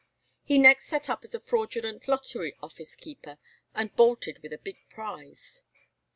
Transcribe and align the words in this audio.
He 0.41 0.57
next 0.57 0.87
set 0.87 1.11
up 1.11 1.23
as 1.23 1.35
a 1.35 1.39
fraudulent 1.39 2.07
lottery 2.07 2.55
office 2.59 2.95
keeper, 2.95 3.37
and 3.75 3.95
bolted 3.95 4.39
with 4.41 4.51
a 4.51 4.57
big 4.57 4.77
prize. 4.89 5.61